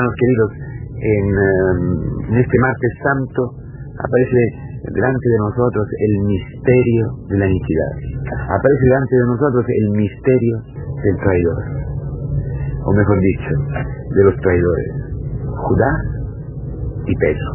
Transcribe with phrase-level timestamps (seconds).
[0.00, 0.50] Hermanos queridos,
[0.96, 1.26] en,
[2.32, 3.52] en este martes santo
[4.00, 4.40] aparece
[4.96, 7.92] delante de nosotros el misterio de la iniquidad.
[8.48, 10.56] Aparece delante de nosotros el misterio
[11.04, 11.58] del traidor.
[12.80, 13.52] O mejor dicho,
[14.16, 14.88] de los traidores.
[15.68, 15.92] Judá
[17.04, 17.50] y Pedro.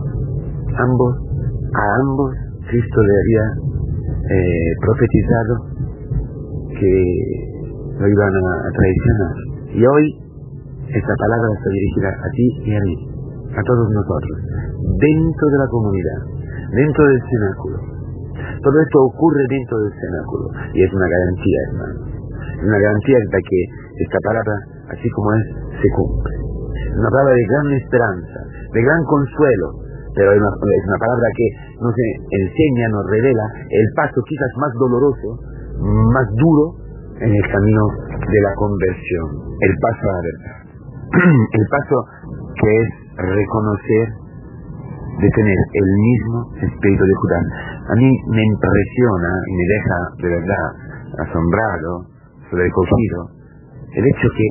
[0.78, 1.18] Ambos,
[1.74, 2.30] a ambos
[2.70, 3.46] Cristo le había
[4.30, 5.54] eh, profetizado
[6.78, 6.94] que
[7.98, 9.34] lo iban a, a traicionar.
[9.74, 10.25] Y hoy
[10.90, 12.96] esta palabra está dirigida a ti y a mí,
[13.58, 14.38] a todos nosotros,
[15.02, 16.20] dentro de la comunidad,
[16.72, 17.78] dentro del cenáculo.
[18.62, 21.98] Todo esto ocurre dentro del cenáculo y es una garantía, hermano.
[22.66, 23.60] Una garantía de que
[24.06, 24.56] esta palabra,
[24.94, 25.46] así como es,
[25.82, 26.36] se cumple.
[26.76, 28.40] Es una palabra de gran esperanza,
[28.74, 29.68] de gran consuelo,
[30.16, 31.48] pero es una, es una palabra que
[31.82, 35.30] nos enseña, nos revela el paso quizás más doloroso,
[36.14, 36.86] más duro
[37.20, 39.28] en el camino de la conversión,
[39.60, 40.65] el paso a la verdad.
[41.52, 41.98] el paso
[42.60, 44.08] que es reconocer
[45.22, 47.40] de tener el mismo espíritu de Judá.
[47.88, 50.66] A mí me impresiona y me deja de verdad
[51.20, 52.06] asombrado,
[52.50, 53.30] sobrecogido,
[53.96, 54.48] el hecho que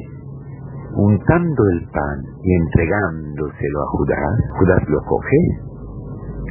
[0.97, 4.19] untando el pan y entregándoselo a Judas,
[4.59, 5.41] Judas lo coge,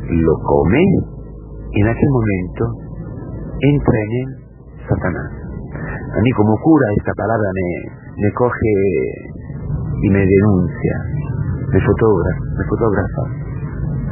[0.09, 0.83] lo come,
[1.71, 2.63] y en aquel momento
[3.61, 4.29] entra en él
[4.87, 5.31] Satanás.
[6.13, 9.32] A mí como cura esta palabra me, me coge
[10.03, 10.95] y me denuncia,
[11.71, 13.23] me fotografa, me fotografa,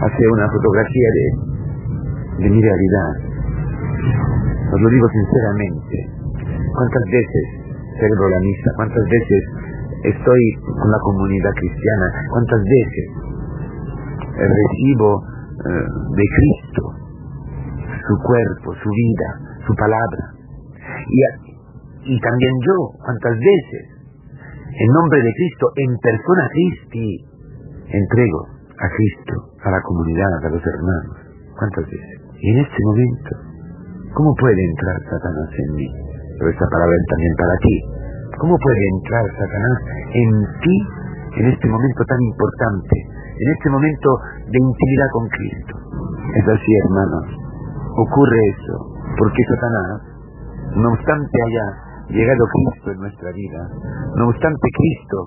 [0.07, 1.25] hace una fotografía de,
[2.43, 3.11] de mi realidad.
[4.71, 5.95] Os lo digo sinceramente,
[6.71, 7.45] ¿cuántas veces
[7.99, 8.69] celebro la misa?
[8.77, 9.41] ¿Cuántas veces
[10.15, 12.07] estoy con la comunidad cristiana?
[12.31, 13.07] ¿Cuántas veces
[14.31, 16.83] recibo eh, de Cristo
[18.07, 19.27] su cuerpo, su vida,
[19.67, 20.23] su palabra?
[21.03, 24.00] Y, y también yo, ¿cuántas veces
[24.71, 27.27] en nombre de Cristo, en persona Cristi,
[27.91, 28.41] entrego
[28.79, 31.17] a Cristo, a la comunidad, a los hermanos.
[31.59, 32.17] ¿Cuántas veces?
[32.39, 33.31] Y en este momento,
[34.15, 35.87] ¿cómo puede entrar Satanás en mí?
[36.39, 37.75] Pero esta palabra es también para ti.
[38.39, 39.77] ¿Cómo puede entrar Satanás
[40.15, 40.29] en
[40.63, 40.77] ti
[41.37, 42.95] en este momento tan importante,
[43.37, 44.09] en este momento
[44.49, 45.75] de intimidad con Cristo?
[46.41, 47.25] Es así, hermanos.
[47.91, 48.75] Ocurre eso,
[49.19, 49.99] porque Satanás,
[50.79, 53.61] no obstante haya llegado Cristo en nuestra vida,
[54.17, 55.17] no obstante Cristo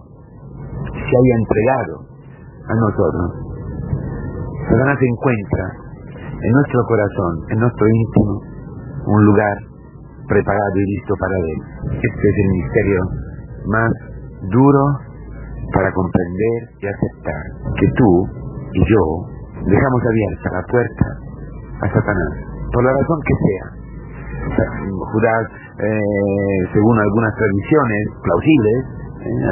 [0.84, 1.94] se haya entregado
[2.68, 3.44] a nosotros,
[4.68, 5.64] Satanás encuentra
[6.40, 8.32] en nuestro corazón, en nuestro íntimo,
[9.06, 9.56] un lugar
[10.28, 11.58] preparado y listo para él.
[12.00, 13.00] Este es el misterio
[13.66, 13.90] más
[14.52, 14.82] duro
[15.72, 17.44] para comprender y aceptar
[17.76, 18.10] que tú
[18.72, 19.04] y yo
[19.66, 21.06] dejamos abierta la puerta
[21.80, 22.32] a Satanás,
[22.72, 23.83] por la razón que sea.
[24.44, 25.44] Judas,
[25.78, 28.78] eh, según algunas tradiciones plausibles,
[29.25, 29.47] eh,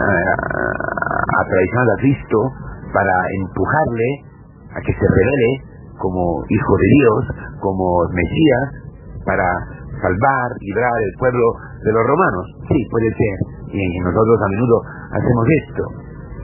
[1.32, 2.38] ha traicionado a Cristo
[2.92, 4.08] para empujarle
[4.76, 5.50] a que se revele
[5.98, 7.20] como hijo de Dios,
[7.60, 8.64] como Mesías,
[9.24, 9.46] para
[10.02, 11.46] salvar, librar el pueblo
[11.84, 12.44] de los romanos.
[12.68, 13.36] Sí, puede ser.
[13.72, 14.76] Y nosotros a menudo
[15.14, 15.82] hacemos esto.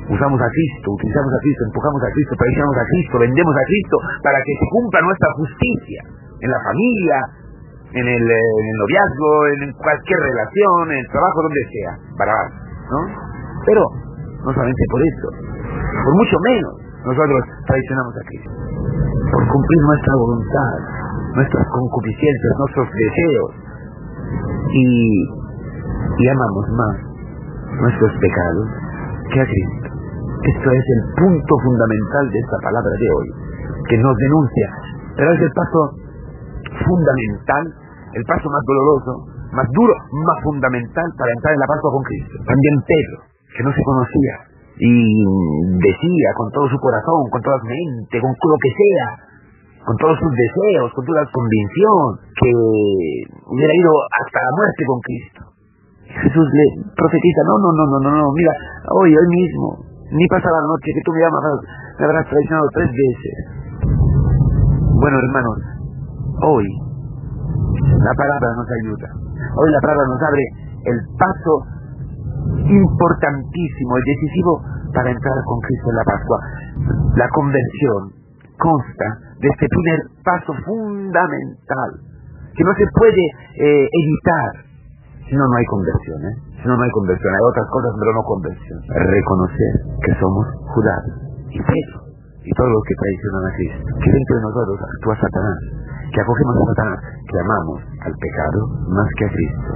[0.09, 3.97] Usamos a Cristo, utilizamos a Cristo, empujamos a Cristo, traicionamos a Cristo, vendemos a Cristo
[4.25, 6.01] para que se cumpla nuestra justicia
[6.41, 7.17] en la familia,
[7.93, 12.34] en el, en el noviazgo, en cualquier relación, en el trabajo, donde sea, para
[12.88, 13.00] ¿no?
[13.65, 13.82] Pero
[14.44, 15.28] no solamente por eso,
[16.04, 18.50] por mucho menos nosotros traicionamos a Cristo,
[19.32, 20.75] por cumplir nuestra voluntad,
[21.34, 23.50] nuestras concupiscencias, nuestros deseos,
[24.69, 24.84] y,
[26.19, 26.97] y amamos más
[27.81, 28.69] nuestros pecados
[29.32, 29.88] que a Cristo.
[30.38, 33.28] Esto es el punto fundamental de esta palabra de hoy,
[33.88, 34.69] que nos denuncia,
[35.16, 35.81] pero es el paso
[36.88, 37.65] fundamental,
[38.16, 39.12] el paso más doloroso,
[39.53, 42.37] más duro, más fundamental para entrar en la paz con Cristo.
[42.49, 43.16] También Pedro,
[43.53, 44.34] que no se conocía
[44.78, 44.93] y
[45.82, 49.06] decía con todo su corazón, con toda su mente, con lo que sea,
[49.84, 52.03] con todos sus deseos, con toda su convicción,
[52.37, 52.50] que
[53.50, 55.41] hubiera ido hasta la muerte con Cristo.
[56.09, 56.65] Jesús le
[56.97, 58.53] profetiza, no, no, no, no, no, no, mira,
[59.00, 59.81] hoy, hoy mismo,
[60.12, 61.44] ni pasa la noche que tú me, llamas,
[61.99, 63.34] me habrás traicionado tres veces.
[64.99, 65.78] Bueno, hermanos,
[66.43, 66.67] hoy
[67.99, 69.08] la palabra nos ayuda.
[69.56, 70.44] Hoy la palabra nos abre
[70.85, 71.52] el paso
[72.69, 74.62] importantísimo y decisivo
[74.94, 76.38] para entrar con Cristo en la Pascua.
[77.17, 78.12] La conversión
[78.58, 79.06] consta
[79.40, 81.90] de este primer paso fundamental,
[82.55, 83.25] que no se puede
[83.58, 84.50] eh, evitar,
[85.29, 86.19] si no, no hay conversión.
[86.25, 86.34] ¿eh?
[86.62, 87.34] Si no, no hay conversión.
[87.34, 88.79] Hay otras cosas, pero no conversión.
[88.88, 90.96] Reconocer que somos Judá
[91.50, 92.08] y Pedro
[92.43, 93.91] y todos los que traicionan a Cristo.
[94.02, 95.58] Que dentro de nosotros actúa Satanás
[96.12, 99.70] que acogemos a Satanás, que amamos al pecado más que a Cristo.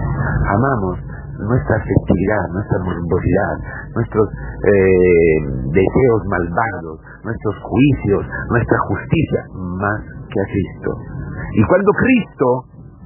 [0.49, 0.95] Amamos
[1.43, 3.55] nuestra afectividad, nuestra morbosidad,
[3.95, 5.37] nuestros eh,
[5.73, 9.41] deseos malvados, nuestros juicios, nuestra justicia,
[9.81, 10.01] más
[10.31, 10.91] que a Cristo.
[11.55, 12.47] Y cuando Cristo,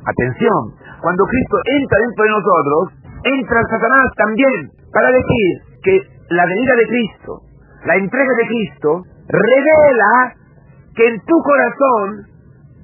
[0.04, 0.60] atención,
[1.00, 2.82] cuando Cristo entra dentro de nosotros,
[3.24, 4.58] entra Satanás también
[4.92, 5.48] para decir
[5.82, 5.94] que
[6.30, 7.40] la venida de Cristo,
[7.84, 10.34] la entrega de Cristo, revela
[10.94, 12.35] que en tu corazón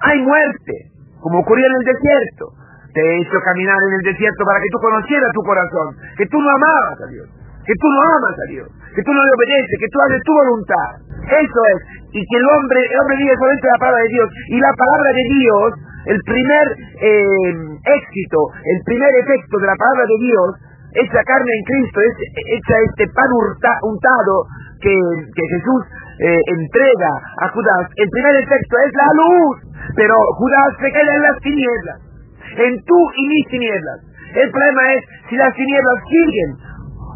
[0.03, 0.75] hay muerte,
[1.21, 2.63] como ocurrió en el desierto
[2.93, 6.37] te he hecho caminar en el desierto para que tú conocieras tu corazón, que tú
[6.37, 7.27] no amabas a Dios,
[7.65, 10.33] que tú no amas a Dios, que tú no le obedeces, que tú haces tu
[10.33, 10.89] voluntad.
[11.25, 11.79] Eso es.
[12.13, 14.29] Y que el hombre, el hombre vive solamente la palabra de Dios.
[14.53, 15.69] Y la palabra de Dios,
[16.13, 16.67] el primer
[17.01, 17.53] eh,
[17.97, 20.49] éxito, el primer efecto de la palabra de Dios,
[20.93, 24.35] esa carne en Cristo, es hecha este pan untado
[24.83, 25.81] que, Jesús
[26.21, 27.87] eh, entrega a Judas.
[27.97, 29.57] El primer efecto es la luz,
[29.97, 32.13] pero Judas se queda en las tinieblas
[32.57, 33.99] en tú y mis tinieblas.
[34.35, 36.51] El problema es si las tinieblas siguen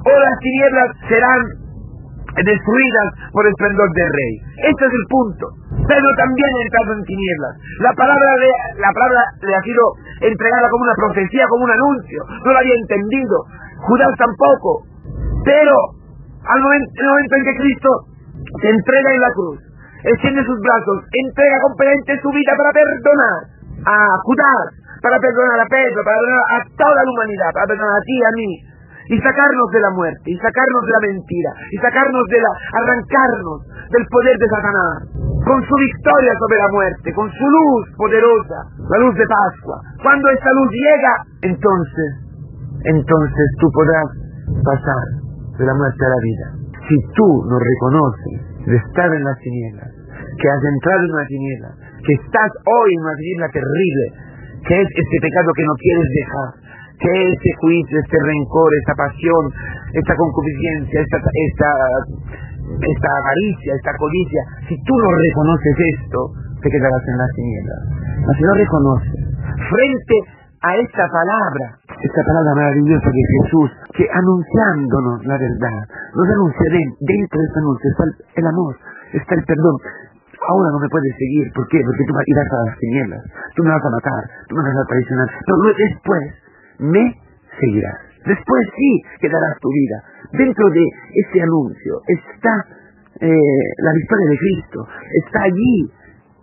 [0.06, 1.40] o las tinieblas serán
[2.36, 4.34] destruidas por el esplendor del rey.
[4.68, 5.44] Este es el punto.
[5.88, 7.54] Pedro también ha entrado en tinieblas.
[7.80, 9.82] La palabra, de, la palabra le ha sido
[10.20, 12.20] entregada como una profecía, como un anuncio.
[12.44, 13.36] No lo había entendido.
[13.88, 14.84] Judas tampoco.
[15.44, 15.72] Pero
[16.46, 17.90] al momento, el momento en que Cristo
[18.62, 19.58] se entrega en la cruz,
[20.04, 23.38] extiende sus brazos, entrega completamente su vida para perdonar
[23.82, 24.66] a Judas,
[25.02, 28.24] para perdonar a Pedro, para perdonar a toda la humanidad, para perdonar a ti y
[28.24, 28.50] a mí,
[29.06, 33.58] y sacarnos de la muerte, y sacarnos de la mentira, y sacarnos de la, arrancarnos
[33.90, 34.96] del poder de Satanás,
[35.46, 38.58] con su victoria sobre la muerte, con su luz poderosa,
[38.90, 39.78] la luz de Pascua.
[40.02, 41.12] Cuando esta luz llega,
[41.42, 42.10] entonces,
[42.82, 44.10] entonces tú podrás
[44.62, 45.25] pasar
[45.58, 46.46] de la muerte a la vida.
[46.86, 48.36] Si tú no reconoces
[48.66, 49.90] de estar en las tinieblas,
[50.36, 51.70] que has entrado en una tiniebla,
[52.04, 54.04] que estás hoy en una tiniebla terrible,
[54.66, 56.50] ¿Qué es este pecado que no quieres dejar?
[56.98, 59.42] ¿Qué es este juicio, este rencor, esta pasión,
[59.94, 61.70] esta concupiscencia, esta, esta,
[62.82, 64.42] esta avaricia, esta codicia?
[64.66, 66.18] Si tú no reconoces esto,
[66.58, 67.80] te quedarás en las tinieblas.
[68.26, 69.22] Pero si no reconoces,
[69.70, 70.16] frente
[70.66, 71.66] a esta palabra,
[72.02, 75.80] esta palabra maravillosa de Jesús, que anunciándonos la verdad,
[76.14, 76.66] nos anuncia
[77.00, 78.04] dentro de este anuncio está
[78.36, 78.76] el amor,
[79.12, 79.76] está el perdón,
[80.48, 81.52] ahora no me puedes seguir.
[81.52, 81.80] ¿Por qué?
[81.84, 83.22] Porque tú irás a las tinieblas,
[83.54, 85.28] tú me vas a matar, tú me vas a traicionar.
[85.46, 86.22] Pero después
[86.78, 87.04] me
[87.60, 87.98] seguirás.
[88.26, 90.02] Después sí que darás tu vida.
[90.32, 90.84] Dentro de
[91.14, 92.54] ese anuncio está
[93.20, 94.86] eh, la victoria de Cristo.
[95.24, 95.90] Está allí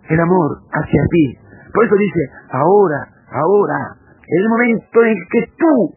[0.08, 1.38] el amor hacia ti.
[1.72, 2.20] Por eso dice,
[2.50, 3.78] ahora, ahora,
[4.28, 5.94] el momento en que tú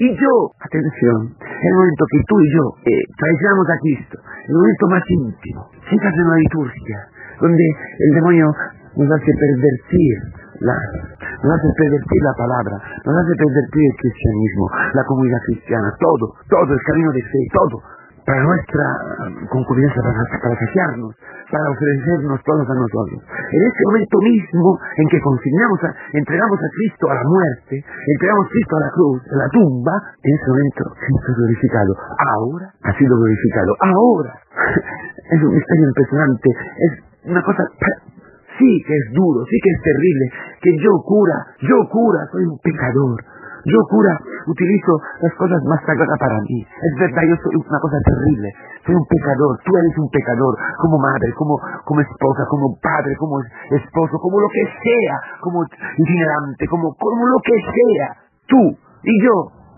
[0.00, 0.34] y yo,
[0.64, 4.16] atención, en el momento que tú y yo eh, traicionamos a Cristo,
[4.48, 5.60] el momento más íntimo,
[5.92, 6.98] entras en una liturgia,
[7.40, 7.66] donde
[8.00, 8.48] el demonio
[8.96, 10.14] nos hace pervertir
[10.60, 10.76] la,
[11.44, 12.74] nos hace pervertir la palabra,
[13.04, 17.76] nos hace pervertir el cristianismo, la comunidad cristiana, todo, todo, el camino de fe, todo,
[18.30, 18.86] para nuestra
[19.50, 21.10] concupiscencia, para, saciarnos,
[21.50, 23.18] para ofrecernos todos a nosotros.
[23.26, 28.46] En este momento mismo en que consignamos, a, entregamos a Cristo a la muerte, entregamos
[28.46, 31.92] a Cristo a la cruz, a la tumba, en ese momento Cristo glorificado.
[32.38, 33.70] Ahora ha sido glorificado.
[33.82, 34.32] Ahora
[35.34, 36.48] es un misterio impresionante.
[36.86, 36.92] Es
[37.34, 37.66] una cosa,
[38.62, 40.24] sí que es duro, sí que es terrible,
[40.62, 41.34] que yo cura,
[41.66, 43.18] yo cura, soy un pecador.
[43.64, 44.16] Yo cura,
[44.46, 46.64] utilizo las cosas más sagradas para mí.
[46.64, 48.48] Es verdad, yo soy una cosa terrible.
[48.86, 53.40] Soy un pecador, tú eres un pecador, como madre, como, como esposa, como padre, como
[53.76, 58.08] esposo, como lo que sea, como itinerante, como, como lo que sea.
[58.48, 58.62] Tú
[59.04, 59.34] y yo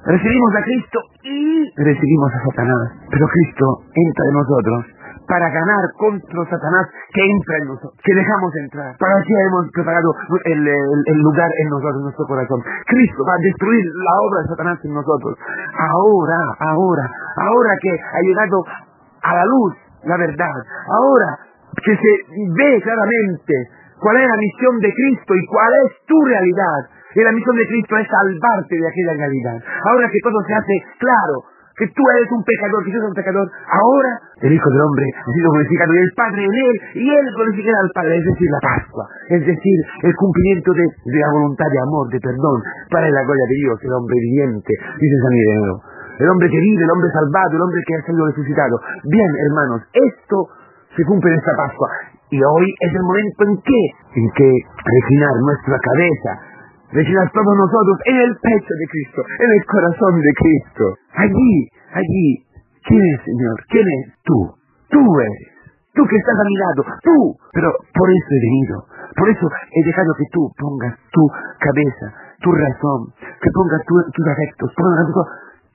[0.07, 2.87] recibimos a Cristo y recibimos a Satanás.
[3.11, 5.01] Pero Cristo entra en nosotros
[5.33, 8.93] para ganar contra Satanás que entra en nosotros, que dejamos entrar.
[9.01, 10.12] Para así hemos preparado
[10.45, 12.61] el, lugar en nosotros, en nuestro corazón.
[12.85, 15.33] Cristo va a destruir la obra de Satanás en nosotros.
[15.73, 17.09] Ahora, ahora,
[17.49, 18.61] ahora que ha llegado
[19.25, 19.73] a la luz
[20.05, 20.57] la verdad,
[21.01, 21.29] ahora
[21.81, 22.12] que se
[22.53, 23.55] ve claramente
[24.05, 26.93] cuál es la misión de Cristo y cuál es tu realidad.
[27.15, 29.65] Y la misión de Cristo es salvarte de aquella realidad.
[29.89, 31.41] Ahora que todo se hace claro,
[31.83, 33.47] que tú eres un pecador, que yo soy un pecador.
[33.67, 37.27] Ahora el Hijo del Hombre ha sido glorificado y el Padre en él, y él
[37.35, 41.81] glorificará al Padre, es decir, la Pascua, es decir, el cumplimiento de, la voluntad de
[41.83, 45.77] amor, de perdón, para la gloria de Dios, el hombre viviente, dice San Ireneo.
[46.23, 48.79] El hombre que vive, el hombre salvado, el hombre que ha sido resucitado.
[49.11, 50.37] Bien, hermanos, esto
[50.95, 51.89] se cumple en esta Pascua.
[52.31, 53.83] Y hoy es el momento en que,
[54.23, 54.49] en que
[54.87, 56.51] reclinar nuestra cabeza
[56.93, 60.85] Reciban todos nosotros en el pecho de Cristo, en el corazón de Cristo.
[61.17, 61.55] Allí,
[61.93, 62.29] allí.
[62.85, 63.57] ¿Quién es, Señor?
[63.69, 64.13] ¿Quién es?
[64.25, 64.39] Tú.
[64.91, 65.49] Tú eres.
[65.95, 66.83] Tú que estás a mi lado.
[67.01, 67.17] Tú.
[67.53, 68.77] Pero por eso he venido.
[69.17, 71.23] Por eso he dejado que tú pongas tu
[71.61, 72.07] cabeza,
[72.41, 75.07] tu razón, que pongas tus afectos, pongas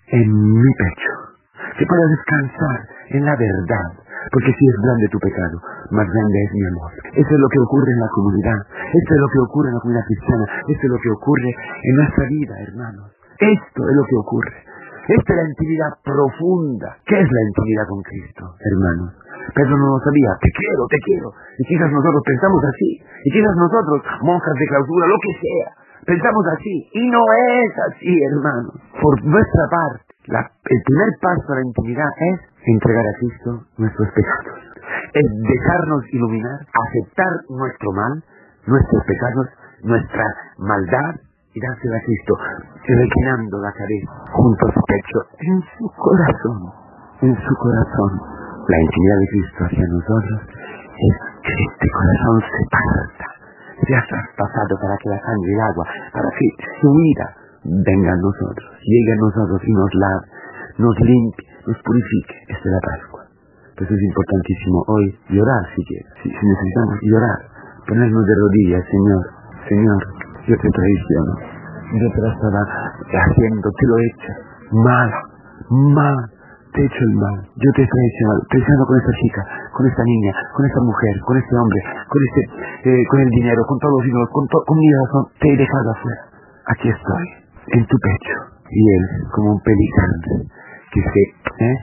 [0.07, 1.13] en mi pecho,
[1.77, 2.77] que pueda descansar
[3.09, 3.89] en la verdad,
[4.31, 5.57] porque si es grande tu pecado,
[5.91, 6.91] más grande es mi amor.
[7.13, 8.59] Eso es lo que ocurre en la comunidad,
[8.91, 11.93] esto es lo que ocurre en la comunidad cristiana, esto es lo que ocurre en
[11.95, 13.05] nuestra vida, hermanos.
[13.37, 14.57] Esto es lo que ocurre.
[15.07, 16.89] Esta es la intimidad profunda.
[17.05, 19.13] ¿Qué es la intimidad con Cristo, hermanos?
[19.55, 20.31] Pedro no lo sabía.
[20.41, 21.31] Te quiero, te quiero.
[21.59, 22.99] Y quizás nosotros pensamos así.
[23.23, 25.67] Y quizás nosotros, monjas de clausura, lo que sea,
[26.03, 26.75] pensamos así.
[26.91, 28.75] Y no es así, hermanos.
[28.99, 34.59] Por nuestra parte, el primer paso a la intimidad es entregar a Cristo nuestros pecados.
[35.15, 38.23] Es dejarnos iluminar, aceptar nuestro mal,
[38.67, 39.47] nuestros pecados,
[39.83, 40.25] nuestra
[40.59, 41.15] maldad
[41.55, 42.33] y dársela a Cristo,
[42.83, 46.59] reclinando la cabeza junto a su pecho, en su corazón,
[47.21, 48.11] en su corazón.
[48.67, 53.27] La intimidad de Cristo hacia nosotros es que este corazón se parta,
[53.79, 56.47] se ha traspasado para que la sangre y el agua, para que
[56.83, 60.25] su vida venga a nosotros, llegue a nosotros y nos lave,
[60.79, 62.35] nos limpie, nos purifique.
[62.47, 63.21] Esta es la Pascua.
[63.75, 67.37] Entonces es importantísimo hoy llorar si quieres, si, necesitamos llorar,
[67.87, 69.23] ponernos de rodillas, Señor,
[69.69, 70.01] Señor,
[70.47, 71.33] yo te traiciono,
[72.01, 74.31] yo te la estaba haciendo, te lo he hecho,
[74.81, 75.09] mal,
[75.93, 76.17] mal,
[76.73, 79.41] te he hecho el mal, yo te he traicionado, traicionado con esta chica,
[79.77, 82.41] con esta niña, con esta mujer, con este hombre, con este,
[82.89, 85.91] eh, con el dinero, con todos los hijos, con, con mi razón, te he dejado
[85.91, 86.21] afuera.
[86.65, 88.35] Aquí estoy en tu pecho.
[88.69, 90.13] Y él, como un pelicán
[90.91, 91.21] que se,
[91.65, 91.77] ¿eh?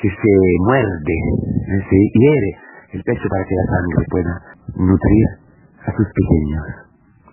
[0.00, 0.32] que se
[0.64, 1.80] muerde, ¿eh?
[1.88, 2.50] se hiere
[2.92, 4.32] el pecho para que la sangre pueda
[4.76, 5.26] nutrir
[5.86, 6.64] a sus pequeños.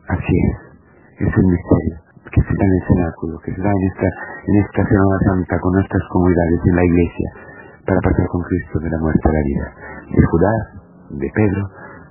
[0.07, 1.27] Así es.
[1.27, 4.09] Es un misterio que se da en el cenáculo, que se da en esta,
[4.47, 7.29] en esta Semana Santa con nuestras comunidades en la iglesia,
[7.85, 9.67] para pasar con Cristo de la muerte a la vida,
[10.09, 10.53] de Judá,
[11.13, 11.63] de Pedro,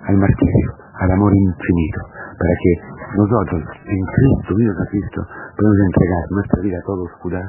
[0.07, 0.69] al martirio,
[1.01, 2.01] al amor infinito,
[2.39, 2.73] para que
[3.19, 5.21] nosotros, en Cristo, unidos a Cristo,
[5.57, 7.49] podemos entregar nuestra vida a todos Judas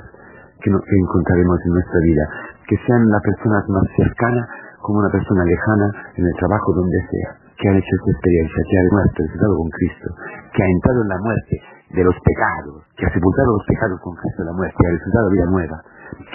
[0.61, 2.23] que, que encontraremos en nuestra vida,
[2.67, 4.47] que sean las personas más cercanas
[4.83, 8.75] como una persona lejana en el trabajo donde sea, que han hecho esta experiencia, que
[8.75, 10.07] ha resucitado con Cristo,
[10.51, 11.55] que ha entrado en la muerte
[11.95, 14.95] de los pecados, que ha sepultado los pecados con Cristo en la muerte, que ha
[14.99, 15.77] resultado vida nueva,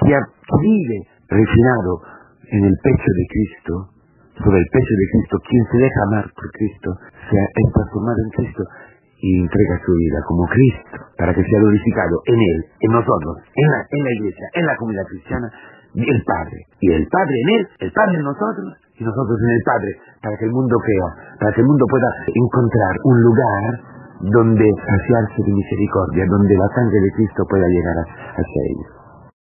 [0.00, 0.20] que, ha,
[0.64, 0.98] vive
[1.28, 1.92] refinado
[2.48, 3.72] en el pecho de Cristo,
[4.40, 6.88] sobre el pecho de Cristo, quien se deja amar por Cristo,
[7.28, 8.62] se ha transformado en Cristo
[9.20, 13.66] y entrega su vida como Cristo para que sea glorificado en Él, en nosotros, en
[13.70, 15.50] la, en la iglesia, en la comunidad cristiana,
[15.94, 16.58] el Padre.
[16.80, 19.90] Y el Padre en Él, el Padre en nosotros y nosotros en el Padre,
[20.22, 21.08] para que el mundo crea,
[21.40, 26.98] para que el mundo pueda encontrar un lugar donde saciarse de misericordia, donde la sangre
[27.00, 27.96] de Cristo pueda llegar
[28.34, 28.98] hacia ellos.